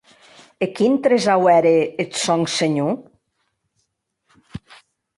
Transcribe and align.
E 0.65 0.67
quin 0.77 0.93
tresau 1.03 1.43
ère 1.57 1.69
eth 2.01 2.17
sòn, 2.23 2.41
senhor? 2.57 2.91